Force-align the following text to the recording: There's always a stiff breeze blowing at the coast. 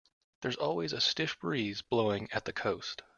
There's 0.41 0.55
always 0.55 0.93
a 0.93 0.99
stiff 0.99 1.39
breeze 1.39 1.83
blowing 1.83 2.27
at 2.31 2.45
the 2.45 2.53
coast. 2.53 3.03